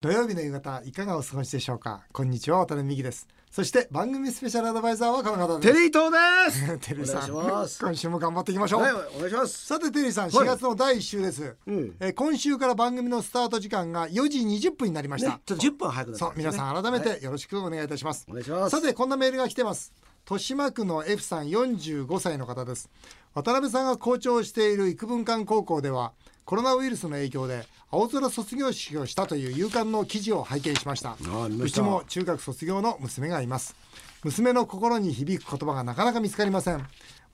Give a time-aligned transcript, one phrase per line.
[0.00, 2.04] 土曜日の夕方いかがお過ごしでしょうか？
[2.12, 3.26] こんにちは渡辺美希です。
[3.50, 5.74] そして番組スペシャルアドバイザーはこの方です。
[5.74, 6.78] テリー東です。
[6.88, 7.32] テリーさん。
[7.32, 7.80] お願いします。
[7.80, 9.66] 今週も頑張っていきましょう、はい、お願いします。
[9.66, 10.32] さてテリーさんはい。
[10.32, 11.96] 4月の第1週です、うん。
[11.98, 14.38] えー今週から番組のスタート時間が4時
[14.68, 17.18] 20分になりました、ね、ちょっと10分早くなったそう皆さん改めはい。
[17.18, 18.76] てよろしくお願いいたします、お願いします。
[18.76, 19.92] さてこんなメールが来てます。
[20.30, 22.88] 豊島区の F さん45歳の方です。
[23.34, 26.12] 渡辺さんが校長をしている育文館高校では
[26.48, 31.14] コロナウイルスの影響で青空卒業式をしたという勇敢の記事を拝見しました。
[31.60, 33.76] うちも中学卒業の娘がいます。
[34.24, 36.78] 娘の心に響く言葉がなかなか見つかりません。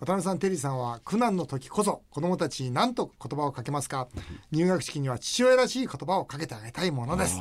[0.01, 4.09] 渡辺さんテリーさんは苦難の時こそ子供たちに何と言葉をかけますか。
[4.51, 7.39] 入学式には父親らしい言葉をかけてあげたいものです。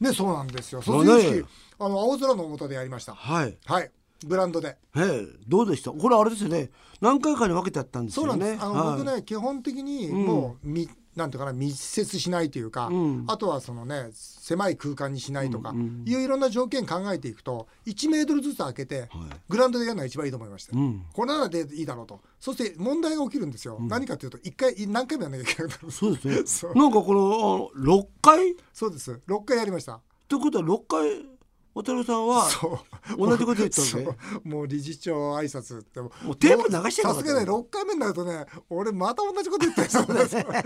[0.00, 0.82] ねそうなんですよ。
[0.82, 1.42] 卒業式
[1.78, 3.14] あの青空の下でやりました。
[3.14, 3.56] はい。
[3.64, 3.90] はい
[4.26, 4.76] グラウンドで。
[4.96, 5.92] ええ、どうでした？
[5.92, 6.70] これあれですよね。
[7.00, 8.30] 何回かに分けてあったんですよね。
[8.32, 8.98] そうなんです、あの、はい。
[8.98, 10.24] 僕ね基本的にうん。
[10.26, 13.24] もうみ、なんていうかな密接しないというか、うん。
[13.28, 19.08] あとはそのね狭い空間にしないとか、うんうんいういろんな条件考えていくと1メートルずつ開けて、はい。
[19.48, 21.04] グラウンドでやるのが一番いいと思いました、うん。
[21.12, 22.20] これならでいいだろうと。
[22.40, 26.74] そして問題が起きるんですよ、何かというと一回何回もやらなきゃいけないそうですね。
[26.74, 28.52] なんかこのあの六回？
[28.52, 29.20] っそうです。
[29.28, 30.00] 6回やりました。
[30.28, 31.24] てことは六回
[31.74, 32.80] 渡辺さんはそ
[33.16, 33.16] う。
[33.16, 34.10] 同じこと言ったそんで
[34.44, 34.48] う。
[34.48, 36.00] もう理事長挨拶って。
[36.00, 40.62] ももうテープ流してさすがね6回目になるとね俺また同じこと言ってるそうです だか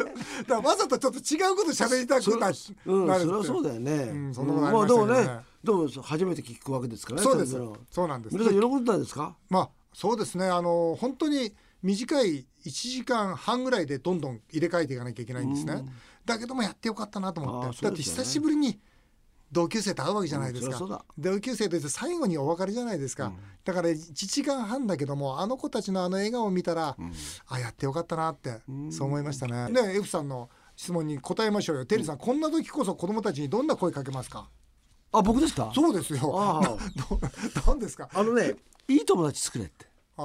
[0.49, 2.51] らわざとちょっと違うこと喋りたくな
[2.87, 2.93] う。
[3.05, 3.93] ん、なるってそれはそうだよね。
[3.93, 5.07] うんそんなことありましたね。
[5.07, 7.25] まあね、でも初めて聞くわけですからね。
[7.25, 7.57] そうです。
[7.91, 8.37] そうなんです。
[8.37, 9.37] 皆さん喜んだんですか？
[9.51, 10.47] まあそうですね。
[10.47, 15.91] あの本当に短い1時間半ぐらいでどんどん入れ替えていかなきゃいけないんですね、うん。
[16.25, 18.79] だけどもやってよかったなと思って、だって久しぶりに
[19.53, 27.13] 同級生と会うわけじゃないですか、うん同級生として最後にお別れじゃないですか、うんだから1時間半だけどもあの子たちのあの笑顔を見たら、うん
[27.47, 29.71] あやってよかったなって、うんそう思いましたね。
[29.73, 31.85] で F さんの質問に答えましょうよ。
[31.87, 34.49] テリーさん、こんな時こそ子供たちにどんな声かけますか？
[35.13, 35.71] あ、僕ですか？
[35.75, 36.33] そうですよ。
[36.35, 36.61] あ
[37.63, 38.09] どなんですか？
[38.13, 38.57] あのね、
[38.89, 39.87] いい友達作れって。
[40.17, 40.23] あ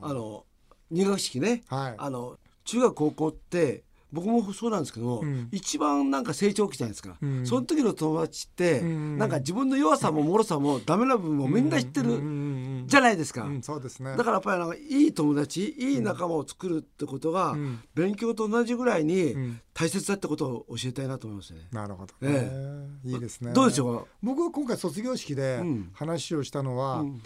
[0.00, 0.08] あ。
[0.08, 0.44] あの
[0.90, 1.62] 入学式ね。
[1.68, 1.94] はい。
[1.98, 5.48] あの中学高校って僕もそうなんですけども、うん。
[5.52, 7.46] 一番なんか成長期じゃないですか、うん。
[7.46, 9.18] その時の友達って、うん。
[9.18, 14.16] なんか自分の弱さも脆さもダメな部分もみんな知ってるじゃないですか、うん、そうですね。
[14.16, 17.80] だからやっぱりなんかいい友達いい仲間を作るってことが、うん。
[17.94, 19.60] 勉強と同じぐらいにうん。
[19.74, 21.68] 大切だってことを教えたいなと思いますね。
[21.70, 22.48] なるほど、ね。
[22.48, 23.52] えいいですね。
[23.52, 25.90] どうでしょ僕は今回卒業式でうん。
[25.92, 27.22] 話をしたのう、は、うん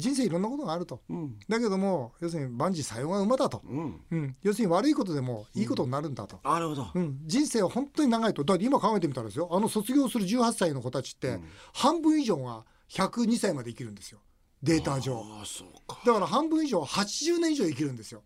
[0.00, 1.00] 人生いろんなことがあると。
[1.08, 1.38] うん。
[1.48, 6.40] だけども要するに万事さようが馬だと、うん、うん、要するに悪いことでもいいことになるんだと。
[6.44, 8.44] なるほど、うん、人生は本当に長いと。
[8.44, 9.48] だって今考えてみたらですよ。
[9.52, 11.44] あの卒業する18歳の子たちって、うん。
[11.72, 14.20] 半分以上が102歳まで生きるんですよ。
[14.62, 15.16] データ上。
[15.16, 15.98] ああそうか。
[16.04, 18.22] だから半分以上は80年以上生きるんですよ。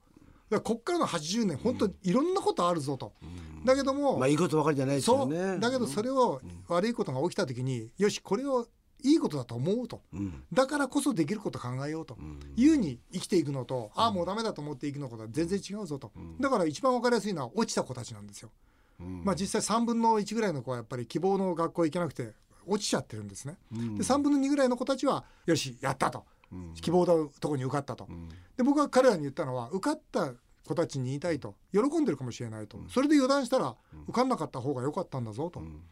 [0.51, 3.13] だからこっからの80年本当にいろんなことあるぞと、
[3.65, 5.29] だけども、まあいいことばかりじゃないですよそう。
[5.29, 8.67] ねだけどそれを悪いことが起きた時によしこれを
[9.05, 10.03] いいことだと思うと。
[10.15, 10.43] うん。
[10.53, 12.17] だからこそできること考えようと。
[12.19, 12.41] うん。
[12.57, 16.41] いうふうに生きていくのと、ああもうダメだと思っていくのとは全然違うぞと、ん。
[16.41, 18.51] だから一番わかりやすいのは落ちた子たちなんですよ。
[18.99, 19.23] うん。
[19.25, 22.33] まあ、実際3分の1ぐらいの子はやっぱり希望の学校行けなくて
[22.67, 23.59] 落ちちゃってるんですね。
[23.73, 23.95] うん。
[23.97, 26.25] で3分の2ぐらいの子たちはよしやったと。
[26.51, 26.75] うん。
[26.75, 28.07] 希望のとこに受かったと。
[28.09, 28.29] うん。
[28.57, 30.33] で僕は彼らに言ったのは受かった
[30.67, 31.57] 子たちに言いたいと。
[31.73, 32.79] 喜んでるかもしれないと。
[32.89, 33.77] それで油断したら
[34.09, 35.61] 受かんなかった方が良かったんだぞと。
[35.61, 35.83] ん。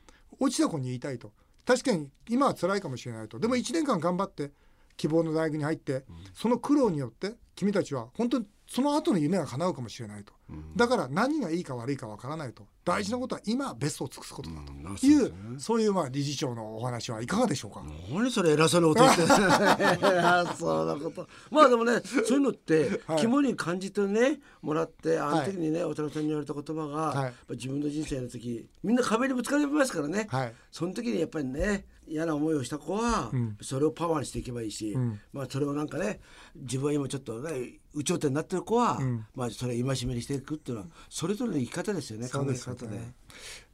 [0.40, 1.32] 落ちた子に言いたいと
[1.64, 3.38] 確かに今は辛いかもしれないと。
[3.38, 4.50] でも1年間頑張って
[4.96, 10.32] 希望の大学に入ってその苦労によって君たちは本当にその後の夢が叶うかもしれないと。
[10.48, 10.74] うん。
[10.74, 12.66] だから何がいいか悪いかわからないと。
[12.86, 14.72] 大事なことは今ベストを尽くすことだと。
[14.72, 14.80] うん。
[14.80, 15.34] いう、そうですね。
[15.58, 17.84] そういうまあ理事長のお話はいかがでしょうか？
[18.10, 19.26] 何それ偉そうなこと言って。
[20.56, 21.28] そうなこと。
[21.50, 23.20] まあでもねそういうのってはい。
[23.20, 25.50] 肝に感じてねもらってあのはい。
[25.50, 27.32] 時にね渡辺さんに言われた言葉が、はい。
[27.50, 30.54] 自分の人生の時みんな壁にぶつかりますからね、はい。
[30.70, 33.58] その時にやっぱりね嫌な思いをした子は、うん。
[33.60, 35.20] それをパワーにしていけばいいし、うん。
[35.34, 36.20] まあそれをなんかね
[36.56, 39.26] 自分は今ちょっとね有頂天になってる子は、うん。
[39.34, 42.98] まあそれを戒めにしていくっていうのはそれぞれの生き方ですよねそうですよ考え方で。
[42.98, 43.12] ね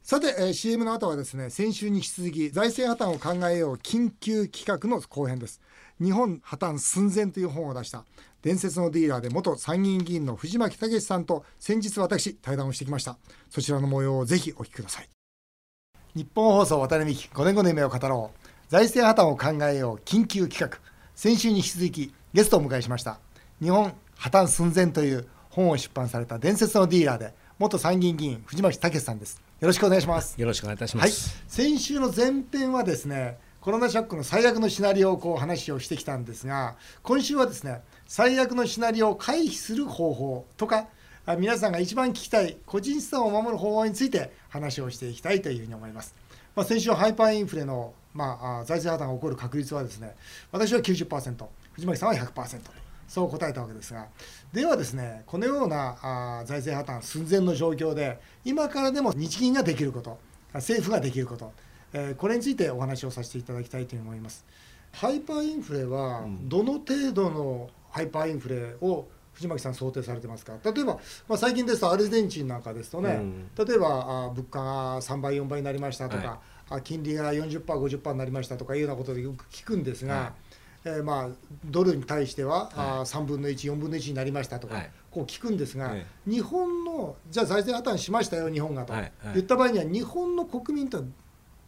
[0.01, 5.61] さて、えー CM の後はですね先週に引き続き財政破綻を考えよう緊急企画の後編です。
[6.01, 8.05] 日本破綻寸前という本を出した
[8.41, 13.17] 伝説のディーラーで元参議院議員の藤巻武さんと先日私対談をしてきました。
[13.49, 15.09] そちらの模様をぜひお聞きください。
[16.15, 18.47] 日本放送渡辺美希5年後の夢を語ろう。
[18.69, 20.79] 財政破綻を考えよう緊急企画。
[21.15, 23.19] 先週に引き続きゲストをお迎えしました。
[23.61, 31.41] 日本破綻寸前という本を出版された伝説のディーラーで元参議院議員藤巻武さんですよろしくお願いしますよろしくお願いいたしまはいす。
[31.47, 40.87] 先週の前編はですねコロナショックの最悪のシナリオをこう話をしてきたんですが今週はですね最悪のシナリオを回避する方法とか
[41.25, 46.13] あ皆さんが一番聞きたい個人資産を守る方法について話をしていきたいというふうに思います。
[46.55, 50.15] まあ、先週ハイパーインフレの、まあ、あ財政破綻が起こる確率はですね
[50.51, 52.71] 私は90%藤巻さんは100%と
[53.09, 54.07] そう答えたわけですが。
[54.53, 60.17] ではですねこのようなあ財政破綻寸前の状況で今からでも日銀ができること
[60.53, 61.51] 政府ができること、
[61.91, 64.45] えーこれについてお話をさせていただきたいと思います。
[64.91, 70.53] ハイパーインフレはどの程度のハイパーインフレを藤巻さん想定されてますか？
[70.63, 73.49] 例えば、まあ、最近ですとアルゼンチンなんかですとね、うん。
[73.67, 73.87] 例えば
[74.27, 76.79] あ物価が3倍4倍になりましたとか、はい。
[76.79, 80.31] あ金利が 40%50% になりましたとかいうようなことでよく聞くんですが、はい
[80.85, 81.29] えーまあ、
[81.65, 84.91] ドルに対しては、あ3分の14分の1になりましたとか、はい。
[85.11, 89.01] こう聞くんですが、はい日本のじゃあ財政破綻しましたよ日本がと、はい。
[89.01, 89.11] はい。
[89.35, 91.03] 言った場合には日本の国民と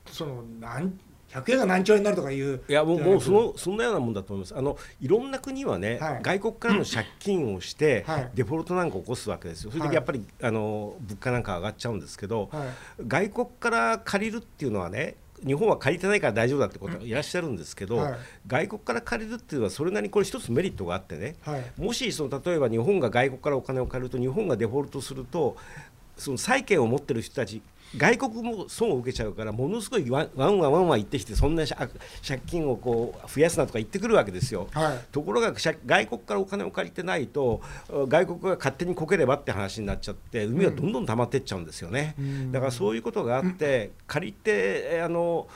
[0.07, 0.97] その何
[1.31, 4.55] 100円が何兆円になるとかいういやもうもうそのそんなようなもんだと思います。
[4.57, 6.19] あのいろんな国はね、はい。
[6.21, 8.31] 外国からの借金をして、はい。
[8.33, 9.71] デフォルトなんか起こすわけですよ。
[9.71, 12.67] それはいでやっぱり、あの物価なんか上がっちゃうんですけど、はい。
[13.07, 15.15] 外国から借りるっていうのはね
[15.45, 18.15] 日本は借りてないから大丈夫だってことはいらっしゃるんですけど、はい。
[18.47, 21.63] 外国から借りるっていうのはそれなりにこれ一つメリットがあってね、はい。
[21.77, 25.57] もしその例えば日本が外国からお金を借りると日本がデフォルトすると
[26.17, 27.61] その債権を持ってる人たち
[27.97, 31.91] 外国も損を受けちゃうからものすごいワンワンワンワンワン言ってきてそんな借
[32.25, 34.67] 借金をこう増やすなとか言ってくるわけですよ。
[34.71, 42.15] はいところが借外国からお金を借りてないと外国が勝手にこければって話になっちゃって膿がどんどん溜まってっちゃうんですよね。
[42.17, 45.47] うんだからそういうことがあって借りてえあの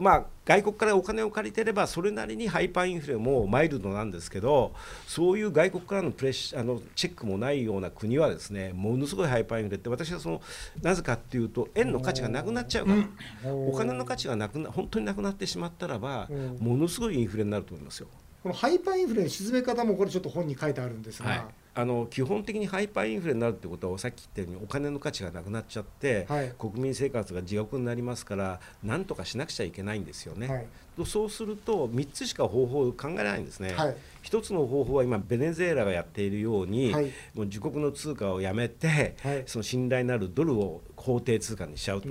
[0.00, 4.72] まあ外国からお金を借りてればそれなりにハイパーインフレもマイルドなんですけど
[5.06, 10.42] そういう外国からのプレッシャーあのチェックもないような国はですねものすごいハイパーインフレって私はその
[10.82, 13.68] なぜかっていうと円の価値がなくなっちゃうからうん。
[13.68, 16.56] お金の価値がなくな本当になくなってしまったらばうん。
[16.60, 18.08] ものすごいインフレになると思いますよ。
[18.42, 21.44] このハイパーインフレの沈め方もこれちょっと本に書いてあるんですが、はい、
[21.78, 30.48] あの基本的にハイパーインフレになるってことはさっき言ったようにお金の価値がなくなっちゃって、はい国民生活が地獄になりますから何とかしなくちゃいけないんですよね。
[30.48, 30.66] はい
[30.96, 33.74] とそうすると3つしか方法を考えられないんですね。
[33.74, 37.04] はい一つの方法は今ベネズエラがやっているように、はい
[37.34, 42.08] もう自国の通貨をやめて、はいその信頼のあるドルを法定通貨にしちゃうと。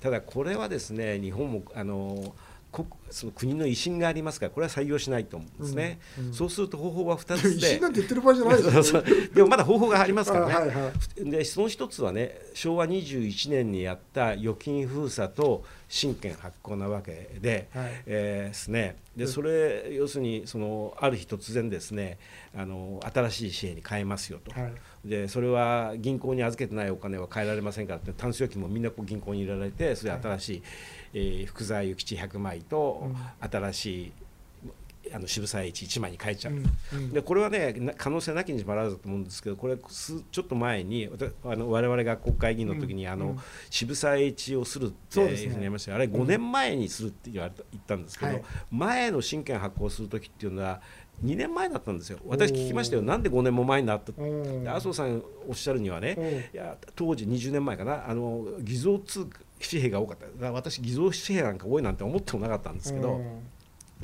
[0.00, 2.34] ただこれはですね日本もあの国
[3.10, 6.34] その国の威信がありますからこれは採用しないと思うんですね、うんうん。
[6.34, 7.66] そうすると方法は2一つで。
[7.78, 8.58] 心なんて言ってる場合じゃない
[9.34, 11.30] でもまだ方法がありますからね、あはいはい。
[11.30, 18.02] でその一つはね昭和21年にやった預金封鎖と新券発行なわけで、はい。
[18.06, 18.96] えーですね。
[19.16, 22.18] でそれ要するにそのある日突然ですね
[22.54, 24.50] あの新しい紙幣に変えますよと。
[24.58, 24.72] はい
[25.04, 30.62] でそれは銀行に預けてないお金は変えられませんからってタンス預金もみんなこう銀行に入れられてそれで新しい、
[31.14, 33.10] えー福沢諭吉100枚と
[33.40, 34.12] 新しい
[35.14, 36.54] あの渋沢栄一1枚に変えちゃう。
[36.54, 37.10] うんうん。
[37.12, 41.08] でこれはねな可能性なきにしもあらずだと思うんですけどこれすちょっと前に
[41.44, 43.38] あの我々が国会議員の時に、あのうん。
[43.70, 48.42] 渋沢栄一をするっていうふうにやりましたよあれ5年前にするって言われた言ったんですけど、はい。
[48.70, 50.80] 前の新券発行する時っていうのは
[51.24, 52.18] 2年前だったんですよ。
[52.26, 53.02] 私聞きましたよ。
[53.02, 54.12] なんで5年も前になった？
[54.68, 56.26] 麻生さんおっしゃるにはね、うん。
[56.26, 58.08] いや当時20年前かな。
[58.08, 59.38] あの偽造通貨
[59.70, 60.52] 紙幣が多かった。
[60.52, 63.20] 私偽造紙幣なんか多いなんて思ってもなかったんですけど、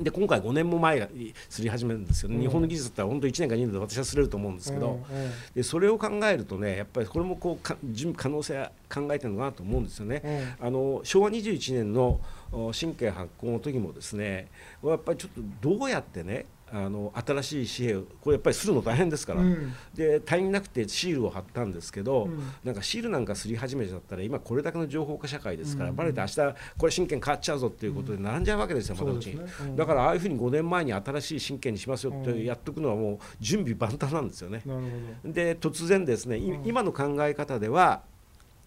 [0.03, 1.09] で今回5年も前が
[1.49, 2.29] すり始めるんですよ。
[2.31, 2.41] ね、うん。
[2.41, 10.23] 日本の技術だったら本当1年か2年で私はすれると思うんですけど、うんうんでそれを考えるとねやっぱりこれもこうか準可能性は考えてるのかなと思うんですよね。
[10.61, 10.67] うん。
[10.67, 12.21] あの昭和21年の
[12.53, 14.49] お新憲発行の時もですね
[14.83, 15.31] やっぱりちょっ
[15.63, 19.73] とどうやってねあの新しい紙幣をこれやっぱりするの大変ですから、うん。
[19.95, 22.41] で足りなくてシールを貼ったんですけど、うん。
[22.65, 25.97] なんかシールなんかすり始めちゃったら今これだけの情報化社会ですから、うん。
[25.97, 26.37] バレて明日
[26.79, 29.47] これ新券変わっちゃうぞっていうことで並んじゃうわけですよ、まだうちにね。
[29.63, 29.77] うん。
[29.77, 34.63] だからああいうふうに5年前に新しい新券にしますよってやっとくのはもう準備万端なんですよね。
[35.25, 38.03] で突然ですね、今の考え方では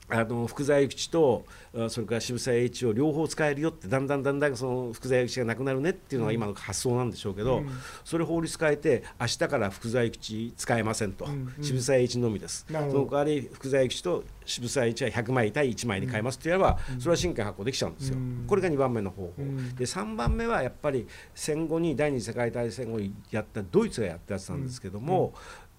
[0.10, 1.46] あの福沢諭吉と
[1.76, 7.70] あそれから渋沢栄一を両方使えるよってだんだんだんだんその福沢諭吉がなくなるねっていうのが今の発想なんでしょうけど、うん。
[8.04, 11.64] それ法律変えて明日から福沢諭吉使えませんと、うんうん。
[11.64, 12.66] 渋沢栄一のみです。
[12.68, 18.44] その代わり福沢諭吉と渋沢栄一は100枚対1枚に変えますって言えば、それは新券発行できちゃうんですよ、うん。
[18.46, 19.76] これが2番目の方法、うん。
[19.76, 25.34] で3番目はやっぱり戦後に第二次世界大戦後にやったドイツがやったやつなんですけども、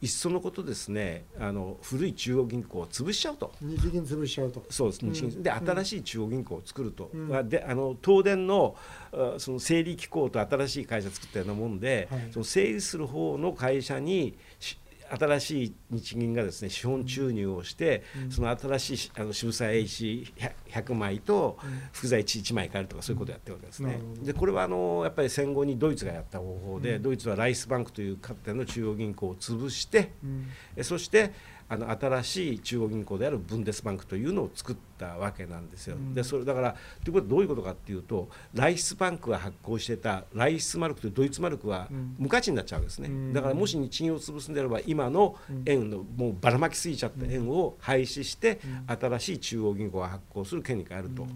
[0.05, 3.53] いっそのことですねあの古い中央銀行を潰しちゃうと。
[3.63, 4.63] ど日銀潰しちゃうと。
[4.69, 5.13] そうです、うん。
[5.15, 5.43] 日銀。
[5.43, 7.29] で新しい中央銀行を作ると、うん。
[7.29, 8.77] まあであの東電の
[9.13, 12.29] あその整理機構と新しい会社作ったようなもんで、はい。
[12.33, 14.77] その整理する方の会社にし
[15.11, 18.31] 新しい日銀がですね資本注入をして、うん。
[18.31, 20.33] その新しいあの渋沢栄一
[20.71, 21.81] 100, 100枚とうん。
[21.93, 24.01] 福沢一1枚変えるとかそういうことをやってるわけですね。
[24.23, 27.03] でこれはあのやっぱり戦後にドイツがやった方法で、うん。
[27.03, 30.47] ドイツはライスバンクというかつての中央銀行を潰して、うん。
[30.77, 31.33] えそして
[31.69, 35.97] あの新しい中央銀行であるブンデスバンクというのを作ったわけなんですよ。
[36.13, 43.33] でそれだからということはどういうことかっていうとライスバンクが発行してたライスマルクというドイツマルクは無価値になっちゃうわけですね。
[43.33, 51.27] だからもし日銀を潰すんであれば今の円のもうばらまきすぎちゃった円を廃止して新しい中央銀行が発行する権利があると。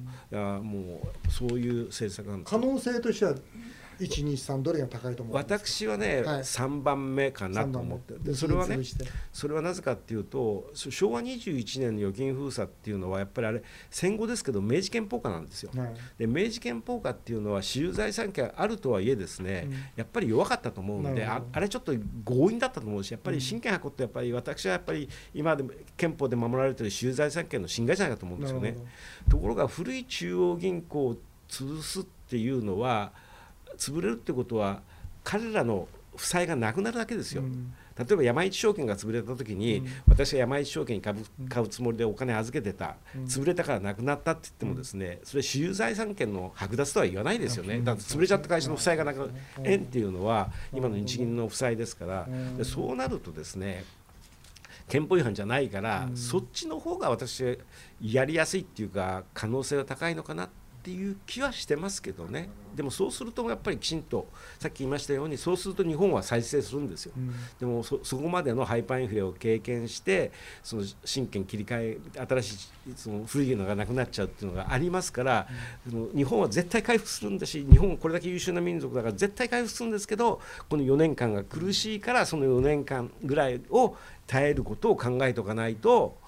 [0.58, 3.35] もうそういう政策なんです可能性としては
[3.99, 5.37] 123どれが高いと思う？
[5.37, 8.78] 私はね、はい、3番目かなと思ってでそれはね
[9.33, 21.93] それはなぜかっていうと昭和21年の預金封鎖っていうのはやっぱりあれ戦後ですけど明治憲法下なんですよ、はい、で明治憲法下っていうのは私有財産権あるとはいえですね、うん、やっぱり弱かったと思うんでああれちょっと
[22.25, 28.76] 強引だったと思うしやっぱり親権発行ってやっぱり私はやっぱり今でも憲法で守られている私有財産権の侵害じゃないかと思うんですよね。
[29.28, 31.17] ところが古い中央銀行を
[31.49, 33.12] 潰すっていうのは
[33.78, 34.82] 潰れるってことは
[35.25, 37.42] 彼らの負債がなくなるだけですよ。
[37.42, 37.73] うん。
[37.97, 47.80] 例えば山一証券が潰れた時に、うん、私が山一証券に株買うつもりでお金預けてた、うん、潰れたからなくなったって言ってもですねそれ私有財産権の剥奪とは言わないですよね。
[47.80, 49.32] だって潰れちゃった会社の負債がなくなる。
[49.64, 50.08] 円っていう。
[50.12, 52.28] のは今の日銀の負債ですから。
[52.56, 53.85] でそうなるとですね
[54.88, 57.58] 憲法違反じゃないから、そっちの方が私
[58.00, 60.49] やりやすいっていうか可能性が高いのかなっ
[60.88, 62.49] ていう気はしてますけどね。
[62.75, 64.26] でもそうするとやっぱりきちんと
[64.59, 70.30] さっき言いましたようにそうすると日本は再生するんですよ、うん、でもそこまでのハイパーインフレを経験して
[70.62, 75.49] その神経切り替え新しいその古いのがなくなっちゃうっていうのがありますから、
[75.92, 83.97] うん、日本は絶対回復するんだし日本はこれだけ優秀な民族だから絶対回復するんですけどこの4年間が苦しいからその4年間ぐらいを
[84.28, 86.27] 耐えることを考えておかないと。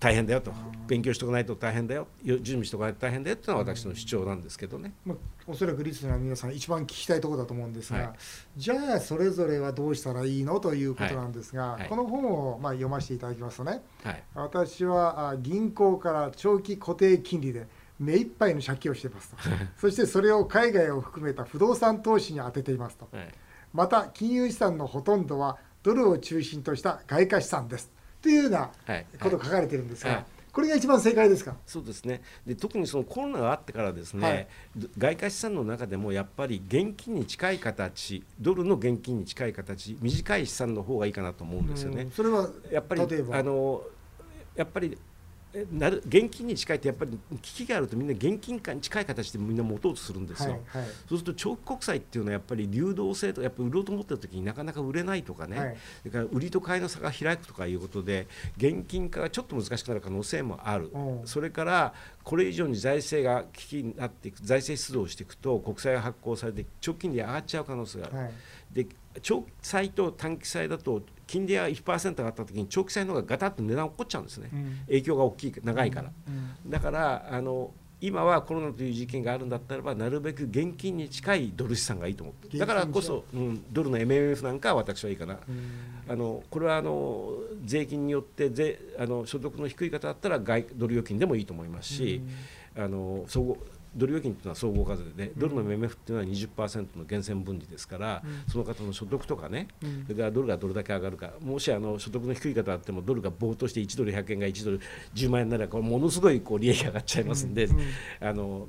[0.00, 0.52] 大変だよと。
[0.88, 2.08] 勉強しておかないと大変だよ。
[2.24, 5.16] 準備しておかないと大変だよっていうのは私の主張なんですけどね、まあ、
[5.46, 8.10] おそらくリスナーの皆さん一番聞きたいところだと思うんですが、はい、
[8.56, 11.80] じゃあそれぞれはどうしたらいいのということなんですが、はい。
[11.80, 13.82] はい、この本をまあ読ませていただきますとね、
[14.34, 17.66] 私は銀行から長期固定金利で
[17.98, 19.36] 目いっぱいの借金をしていますと。
[19.76, 23.06] そしてそれを海外を含めた不動産投資に充てていますと、
[23.74, 27.92] また金融資産のほとんどはドルを中心とした外貨資産です
[28.22, 28.70] というような
[29.20, 31.54] ことが書かれてるんですが、これが一番正解ですか？
[31.64, 32.22] そうですね。
[32.46, 34.48] で特にそのコロナがあってからですね、はい、
[34.98, 42.08] 外貨資産の中でもやっぱり現金に近い形ドルの現金に近い形短い資産の方がいいかなと思うんですよね。
[42.14, 43.82] それはやっぱりあの
[44.56, 44.98] やっぱり
[45.72, 58.28] なる現金に近いってやっぱり危機があるとみんな現金化に近い形でみんな持とうとするんですよ、はいはい、そうすると長期国債っていうのはやっぱり流動性とやっぱり売ろうと思ってる時になかなか売れないとかね、はい、それから売りと買いの差が開くとかいうことで
[58.58, 60.90] 現金化がちょっと難しくなる可能性もある、
[61.24, 68.16] それからこれ以上に財政が危機になっていく財政出動していくと国債が発行されて長期金利上がっちゃう可能性がある。
[68.16, 68.32] はい、
[68.72, 68.86] で
[69.22, 76.34] 長期債と短期債だと金利が1%上がった時に長期債の方がガタッと値段落っこっちゃうんですね、うん、影響が大きい長いから、うん。
[76.64, 77.70] うん、だからあの
[78.00, 85.38] 今はコロナという事件があるんだったらばなるべく現金に近いドル資産がいいと思うだからこそ、うん、ドルの MMF なんかは私はいいかな、
[86.08, 87.34] あのこれはあの
[87.64, 92.22] 税金によって税あの所得の低い方だったら外ドル預金でもいいと思いますし、
[92.76, 93.58] あの総合
[93.94, 99.68] ドル預金というのは総合課税で、ドルの MMF っていうのは20%の源泉分離ですから、その方の所得とかね、
[100.04, 104.80] それからドルがどれだけ上がるか、もしあの所得の低い方あっても、ドルが暴騰して1ドル100円が1ドル
[105.14, 107.68] 10万円なら、これものすごいこう利益上がっちゃいますんで、
[108.20, 108.68] あの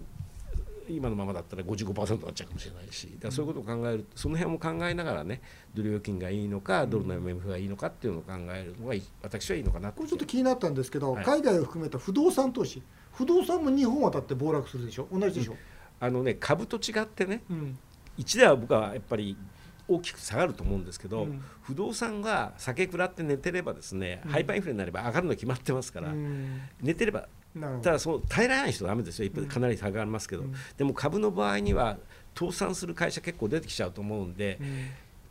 [0.96, 5.42] 今のままだったら55%になっちゃうかもしれないしだそういうことを考えるその辺も考えながらね
[5.74, 12.82] ドル預金がいいのかドルの MMF がいいのかっていうのを考えるのが私はいいのかなこれちょっと気になったんですけど、はい、海外を含めた不動産投資。
[13.14, 15.08] 不動産も日本はだって暴落するでしょ？
[15.12, 15.58] 同じでしょ、うん、
[16.00, 17.78] あのね株と違ってね、うん、
[18.18, 19.38] 一では僕はやっぱり
[19.88, 27.28] 大きく下がると思うんですけど、うん、不動産が酒食らって寝てればですね、うん、ハイパーインフレになれば上がるの決まってますから、うん、寝てれば
[27.82, 29.30] ただその耐えられない人はだめですよ。
[29.48, 30.44] かなり下がりますけど、
[30.78, 31.98] でも株の場合には
[32.38, 34.60] 倒産する会社結構出てきちゃうと思うんで、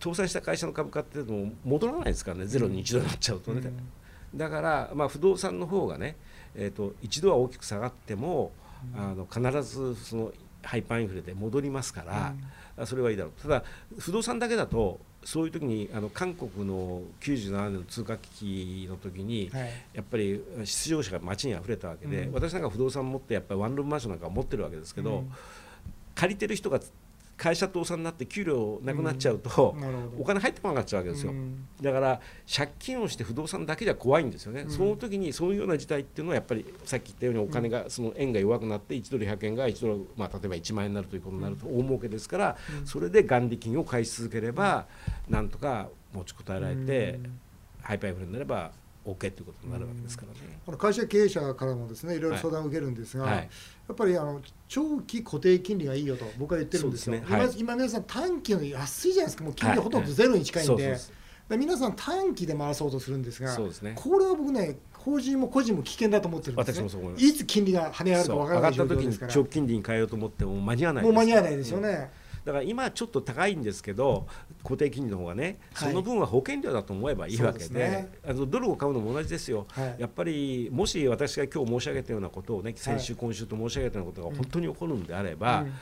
[0.00, 2.46] 倒産した会社の株価っても戻らないですからね。
[2.46, 3.72] ゼロに一度になっちゃうとね、
[4.34, 6.16] だから、まあ、不動産の方がね
[6.54, 8.50] えーと、一度は大きく下がっても、
[8.94, 12.34] うん、あの必ずそのハイパーインフレで戻りますから、
[12.76, 13.40] うん、それはいいだろう。
[13.40, 13.62] ただ
[13.98, 25.24] 不動産だけだとそういう時にあの韓国の97年の通貨危機の時に、はい、やっぱり出場者が街にあふれたわけで、うん、私なんか不動産持ってやっぱりワンルームマンションなんか持ってるわけですけど、
[26.14, 26.80] 借りてる人が
[27.40, 29.74] 会社倒産になって給料なくなっちゃうと、
[30.18, 31.32] お金入ってこなくなっちゃうわけですよ、
[31.80, 32.20] だから
[32.54, 44.86] 借金をして不動産だけじゃ怖いんですよね、その時にそういうような事態っていうのはやっぱりさっき言ったようにお金が、その円が弱くなって1ドル100円が1ドル、まあ、例えば1万円になるということになると大儲けですから、それで元利金を返し続ければ
[45.28, 47.18] なんとか持ちこたえられて。
[47.82, 48.72] ハイパーインフレになれば
[49.04, 50.58] OK ということになるわけですからね。
[50.64, 52.20] この会社経営者からもですねい。
[52.20, 53.34] ろいろ相談を受けるんですが、はい。
[53.36, 53.42] や
[53.92, 57.14] っぱりあの長期固定金利がいいよと僕は言ってるんですよ。
[57.14, 57.22] ね。
[57.24, 57.50] はい。
[57.52, 59.44] 今今皆さん短期の安いじゃないですか。
[59.44, 60.98] もう金利ほとんどゼロに近いんで。
[61.50, 63.92] 皆さん短期で回そうとするんですがね。
[63.96, 66.74] これは僕ね法人も個人も危険だと思ってるんですね。
[66.74, 72.10] 私もそう思いつ金利が跳ね上がるかそうわからない上がった時に状況ですから長期金利に変えようと思っても間に合わないもう間に合わないいですよね、
[72.44, 74.26] だから今ちょっと高いんですけど
[74.62, 75.88] 固定金利の方がね、はい。
[75.90, 78.10] その分は保険料だと思えばいいわけでね。
[78.26, 79.96] あのドルを買うのも同じですよ、はい。
[79.98, 85.72] やっぱりもし私が今日申し上げたようなことをね先週、今週と申し上げたようなことが本当に起こるんであれば、うん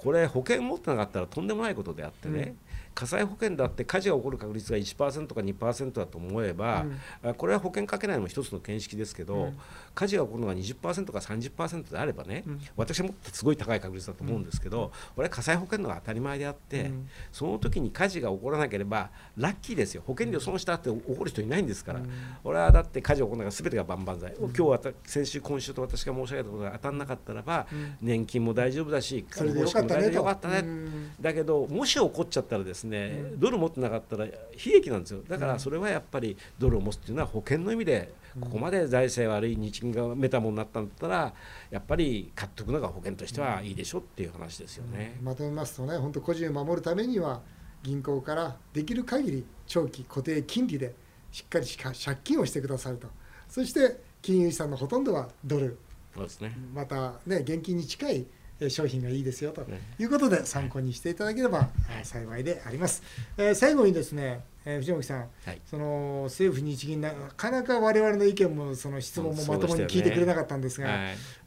[0.00, 2.54] これ保険持ってなかったらとんでもないことであってね、
[2.94, 6.86] 火災保険だって火事が起こる確率が1%か2%だと思えば、
[7.22, 9.58] あこれは保険かけないのも一つの見識ですけど、うん。
[9.94, 12.44] 火事が起こるのが20%か30%であればね、
[12.76, 17.08] 私はもっとすごい高い確率だと思うんですけど、これは火災保険のが当たり前であって、うん。
[17.30, 20.02] その時に火事が起こらなければラッキーですよ。
[20.06, 22.00] 保険料損したって起こる人いないんですから、
[22.42, 27.66] 俺はだって火事が起こらなかったら全てが万々歳、今日は先週今週と私が申し上げたことが当たらなかったらば、
[28.00, 30.14] 年金も大丈夫だしそれでよかったねと。
[30.14, 31.10] よかったね、うん。
[31.20, 34.32] だけどもし起こっちゃったらですね、ドル持ってなかったら悲
[34.64, 35.20] 劇なんですよ。
[35.28, 41.34] だからそれはやっぱりドルを持つっていうのは保険の意味でここまで財政悪い日銀がメタモになったんだったら
[41.70, 45.18] やっぱり買っておくのが保険としてはいいでしょっていう話ですよね。
[45.22, 47.40] まとめますとね本当個人を守るためには
[47.82, 50.94] 銀行からできる限り長期固定金利で
[51.32, 53.08] しっかりしか借金をしてくださいと。
[53.48, 55.78] そして金融資産のほとんどはドル。
[56.14, 56.56] そうですね。
[56.74, 58.26] またね現金に近いえー
[58.68, 63.02] 商品がいいですよとねいうことで参考にしていただければえー幸いであります。
[63.38, 65.60] えー最後にですね、えー藤本さん、はい。
[65.64, 70.98] その政府日銀ななかなか我々の意見もその質問もまともに聞いてくれなかったんですが、はい。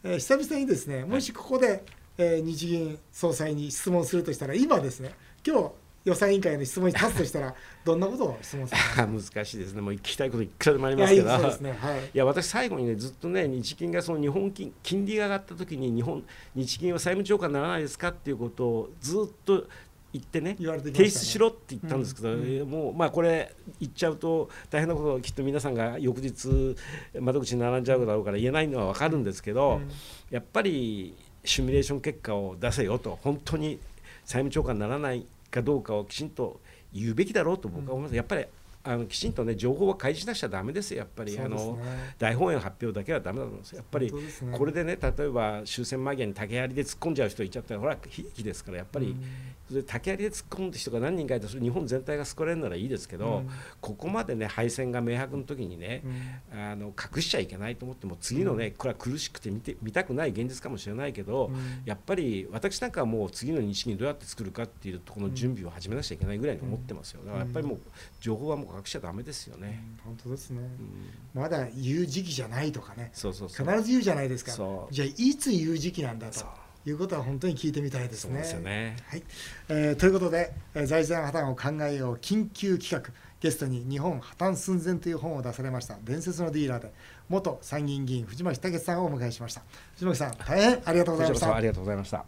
[0.04, 1.84] えー久々にですねもしここで、
[2.18, 5.14] えー日銀総裁に質問するとしたら今ですね
[5.46, 5.72] 今日
[6.06, 7.56] 予算委員会の質問に立つとしたら
[7.86, 9.82] どんなことを質問すか 難しいですね。
[9.82, 11.30] もう聞きたいこといくらでもありますけど。
[11.30, 11.72] い
[12.14, 16.24] いや私最後にねずっとね日銀がその日本金金利が上がった時に日本
[16.56, 19.68] 日銀は債務超過にならないですかっていうことをずっと
[20.14, 20.58] 言ってねね。
[20.60, 22.44] 提出しろって言ったんですけど、うん。
[22.44, 26.76] うんもうまあこれ言っちゃうと大変なことをきっと皆さんが翌日
[27.20, 29.90] 窓口に並んじゃうだろうから言えないのは分かるんですけど、うん。
[30.30, 33.80] やっぱりシミュレーション結果を出せよと本当に
[34.26, 36.60] 債務超過にならないかどうかをきちんと
[36.92, 38.46] 言うべきだろうと僕は思います、やっぱり
[38.86, 41.44] あのきちんとね情報は開示しなくちゃだめですよやっぱり、ね。
[41.44, 41.80] あの
[42.20, 43.78] 大本営の発表だけはだめだと思うんですよ。
[43.78, 44.22] やっぱりね。
[44.52, 49.24] これでね例えば終戦間際に竹槍で突っ込んじゃう人いちゃったらほら悲劇ですからやっぱり、うん。
[49.70, 53.50] それで竹槍で突っ込んだ人が何人かいたら日本全体が救われるならいいですけど、うん。
[53.80, 56.04] ここまでね敗戦が明白の時にね、
[56.52, 56.62] うん。
[56.62, 61.56] あの隠しちゃいけないと思っても次のね、これは苦しくて見て見たくない現実かもしれないけど、うん。
[61.86, 67.22] やっぱり私なんかはもう次の日銀どうやって作るかっていうところの準備を始めなくちゃいけないぐらいに思ってますよ。
[67.24, 67.80] だからやっぱりもう
[68.20, 69.84] 情報はもう隠しちゃだめですよね。
[70.04, 70.60] 本当ですね。
[70.60, 71.42] うん。
[71.42, 73.12] まだ言う時期じゃないとかね。
[73.14, 73.68] そうそうそう。
[73.68, 74.52] 必ず言うじゃないですか。
[74.92, 76.46] じゃあいつ言う時期なんだと
[76.86, 78.44] いうことは本当に聞いてみたいですね。
[78.44, 78.98] すよね。
[79.08, 79.24] はい。
[79.70, 85.98] えーということで、えー財政破綻を考えよう緊急企画ゲストに日本破綻寸前という本を出されました。
[86.04, 86.94] 伝説のディーラーで
[87.30, 89.62] 元参議院議員藤巻武さんをお迎えしました。
[89.96, 91.56] 藤巻さん 大変ありがとうございました。
[91.56, 92.26] ありがとうございました。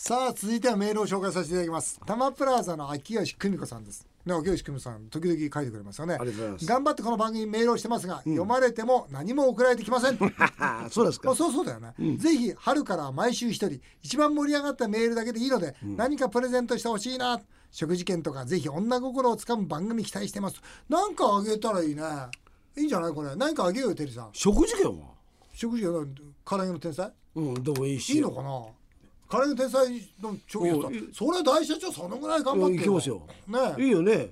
[0.00, 1.98] さあ続いてはメールを紹介させていただきます。
[2.06, 6.16] 多摩プラザの秋吉久美子さんですね秋吉久美子さん時々書いてくれますよね。
[6.20, 6.66] ありがとうございます。
[6.66, 10.18] 頑張ってこの番組にメールをしてますが、読まれても何も送られてきません。
[10.90, 11.28] そうですか。
[11.28, 11.34] まあ、。
[11.34, 17.40] そうそうだよね、ぜひ春から毎週一人一番盛り上がったメールだけでいいので、何かプレゼントしてほしいな。
[17.70, 20.56] 食事券とかぜひ女心をつかむ番組期待してます。
[20.88, 22.02] なんかあげたらいいね。
[22.76, 23.34] いいんじゃないこれ。
[23.36, 24.30] 何かあげようよテリーさん。
[24.32, 25.08] 食事券は？
[25.52, 26.14] 食事券
[26.44, 27.12] 唐揚げの天才？
[27.34, 28.14] うん、でもいいし。
[28.14, 28.66] いいのかな？
[29.28, 29.88] 唐揚げの天才
[30.22, 33.22] の食事おい券それは大社長そのぐらい頑張っていきますよ。
[33.46, 34.30] ねいいよね。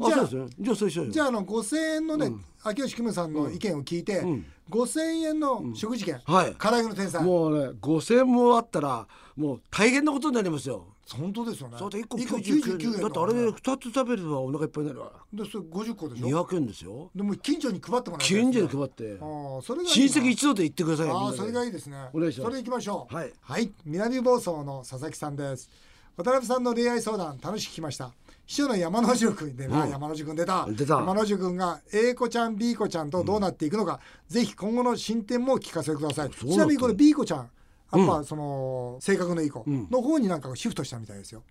[0.00, 0.56] あ、じゃあそうですね。
[0.60, 1.06] じゃあそうしよ。
[1.10, 4.44] じゃああの5000円のね、秋吉久美さんの意見を聞いて、ん。
[4.70, 6.54] 5000円の食事券、はい。
[6.58, 10.86] 唐揚げの天才もうね、五千もあったら、もう大変なことになりますよ。
[11.12, 11.76] 本当ですよね。
[11.78, 15.12] だ、一個一個九十九99円だってあれで二つ食べればお腹いっぱいになるわ。
[15.32, 16.26] でそれ50個でしょ？
[16.26, 17.10] 二百円ですよ。
[17.14, 19.18] でも近所に配ってもらいたい近所に配って。
[19.20, 21.18] ああそれが親戚一同で行ってくださいよ。
[21.18, 21.68] ああそれがいい。
[21.68, 21.96] いですね。
[22.14, 22.50] お願いします。
[22.50, 23.14] それ行きましょう。
[23.14, 23.70] はい。
[23.84, 25.68] 南房総の佐々木さんです。
[26.16, 28.12] 渡辺さんの恋愛相談楽しく聞きました
[28.44, 29.90] 秘書の山之内君でな、うん。
[29.90, 30.66] 山之内君出た。
[30.68, 30.96] 出た。
[30.96, 36.30] 山之内君が A 子ちゃん B 子ちゃんとどうなっていくのか、ぜひ今後の進展もお聞かせください。
[36.30, 37.50] ちなみにこれ B 子ちゃん
[37.92, 39.88] やっぱその性格のいい子ん。
[39.90, 41.42] の方になんかシフトしたみたいですよ、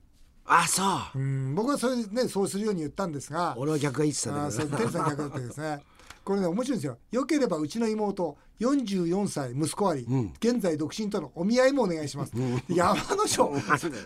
[0.46, 0.84] あ、そ
[1.16, 1.20] う。
[1.20, 1.22] う。
[1.22, 3.56] ん僕はそれでねそうするように言ったんですが。
[3.58, 4.78] 俺は逆が言ってたんだけど。
[4.78, 5.80] テさん逆だったですね
[6.24, 6.98] これね面白いんですよ。
[7.12, 10.34] よければうちの妹44歳息子あり、ん。
[10.40, 12.34] 現在独身とのお見合いもお願いします、
[12.70, 13.92] 山の省30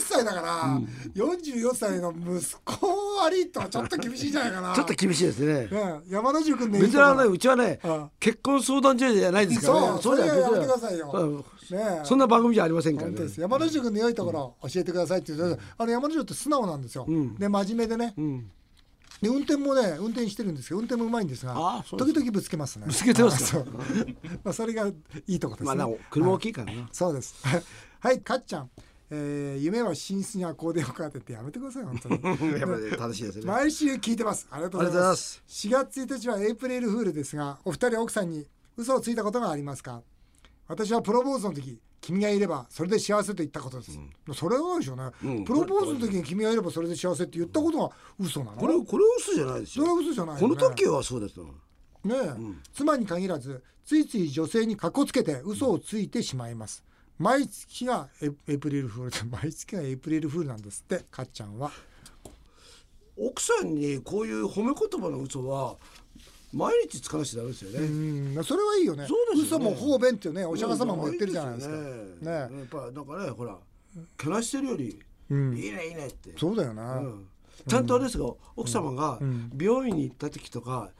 [0.00, 0.80] 歳だから、
[1.14, 4.74] 44歳の息子ありとはちょっと厳しいんじゃないかな。
[4.74, 5.66] ちょっと厳しいですね。
[5.68, 8.10] ね山野宿君ね別にあのねうちはねうん。
[8.20, 9.86] 結婚相談所じゃないですからね。
[10.02, 11.36] そうそれはやめてくだいさいよ、うん。
[11.76, 13.16] ねそんな番組じゃありませんからね。
[13.38, 17.36] 山野宿君の良いところ教えてくださいって言うと、あの山野宿って素直なんですよ、ん。
[17.36, 18.50] で真面目でね、うん
[19.24, 22.86] で運転もね運転してるんですけど運転もうまいんですが時々ぶつけますね。
[22.86, 23.60] ぶつけてますか？
[23.60, 23.74] あそう。
[24.44, 24.94] まあそれがい
[25.26, 27.34] いとこですね、まあ車大きいからなそうです。
[28.00, 28.70] はいかっちゃん、
[29.10, 32.14] えー夢は寝室にアコーディオンカーテンってやめてください本当に。
[32.60, 33.44] やっぱり正しいですね。
[33.46, 34.46] 毎週聞いてます。
[34.50, 35.42] ありがとうございます。
[35.46, 35.66] す。
[35.68, 40.02] 4月1日はエイプリルフールですがお二人は奥さんに嘘をついたことがありますか？
[40.68, 43.98] 私はプロポーズの時君がいればそれで幸せと言ったことです、
[44.34, 45.44] それはでしょうね、うん。
[45.44, 48.58] プロポーズの時に君がいればそれで幸せって言ったことが嘘なの？
[48.58, 50.54] これこれ嘘じゃないですそれはよ嘘じゃないよね。
[50.54, 51.46] この時はそうですよ。
[52.04, 52.34] ねえ、
[52.74, 56.84] 妻に限らずついつい女性にかっこつけて嘘をついてしまいます。
[57.18, 61.70] 毎月がエプリルフールで毎月がエイプリルフールなんですってかっちゃんは。
[63.16, 65.76] 奥さんにこういう褒め言葉の嘘は
[66.54, 68.44] 毎日つかなしちゃダメですよね、うん。
[68.44, 69.06] それはいいよね。
[69.06, 69.66] そうですよね。
[69.66, 71.74] 嘘も方便ってねお釈迦様も言ってるじゃないですか。
[71.74, 71.82] ね。
[72.20, 73.58] ねやっぱなんかねほら
[74.16, 74.98] けなしてるより、
[75.30, 75.56] うん。
[75.56, 77.26] いいねいいねって、そうだよな、うん。
[77.68, 79.18] ちゃんとあれですが、奥様が
[79.58, 80.90] 病院に行った時とか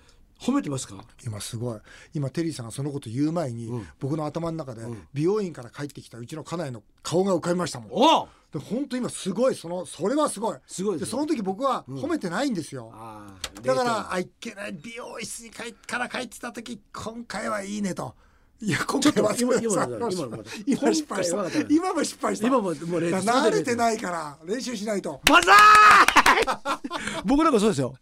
[0.40, 1.80] 褒めてますか、今すごい。
[2.12, 3.70] 今テリーさんがそのこと言う前に、
[4.00, 7.90] 僕の頭の中で美容院から帰ってきたうちの家内の顔が浮かびましたもん。
[7.92, 9.54] おで本当今すごい。
[9.54, 10.58] そのそれはすごい。
[10.66, 14.72] すごいですその時僕は褒めてないんですよ、ああだからあいけない。
[14.72, 18.14] 美容室に帰から帰ってた時今回はいいねと。
[18.60, 21.60] いや今回は今 今の今の今失敗した。
[21.68, 22.46] 今も失敗した。
[22.46, 25.20] 今ももう慣れてないから練習しないと。
[25.28, 26.80] バザー
[27.26, 27.94] 僕なんかそうですよ。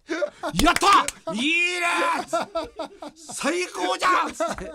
[0.63, 0.75] やっ
[1.25, 1.35] た！
[1.35, 1.43] いい
[1.81, 1.87] ね
[3.17, 4.73] 最高じゃんつって。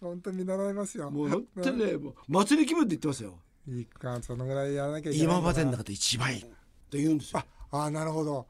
[0.00, 1.10] 本当見習いますよ。
[1.10, 3.38] もう本当にねもう祭り気分で言ってますよ。
[3.68, 7.42] いいかそのぐらいやらなきゃいけないんだな今までの中で一番いいって言うんですよ。
[7.72, 8.46] ああなるほど。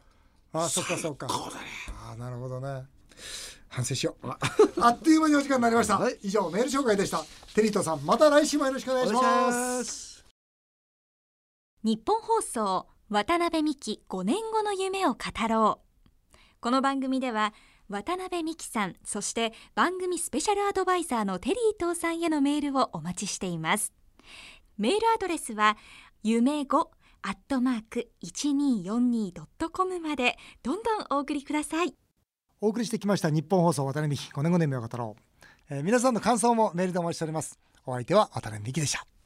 [0.52, 1.26] あそっかそっか。
[1.26, 1.32] ね。
[2.12, 2.84] あなるほどね
[3.70, 4.26] 反省しよう。
[4.82, 6.18] あっという間にお時間になりました、はい。
[6.22, 7.24] 以上メール紹介でした。
[7.54, 9.84] テリートさんまた来週もよろしくお願いします。
[9.84, 10.24] す
[11.82, 15.80] 日本放送渡辺美希5年後の夢を語ろ
[16.32, 16.36] う。
[16.60, 17.54] この番組では
[17.88, 23.92] 渡辺美希さんそして番組スペシャルアドバイザーのテリー東さんへのメールをお待ちしています。
[24.78, 25.76] メールアドレスは
[26.22, 26.88] 夢5
[27.22, 31.94] アットマーク 1242.com までどんどんお送りください
[32.62, 37.58] お送りしてきました日本放送渡辺美希5年5年目を語ろう、えー皆さんの感想もメールでお待ちしております。
[37.86, 39.19] お相手は渡辺美希でした。